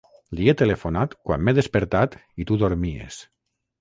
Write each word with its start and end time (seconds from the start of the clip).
Li 0.37 0.47
he 0.47 0.53
telefonat 0.61 1.13
quan 1.29 1.43
m'he 1.45 1.55
despertat 1.59 2.17
i 2.45 2.49
tu 2.53 2.59
dormies. 2.65 3.21